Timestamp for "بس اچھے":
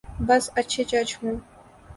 0.27-0.81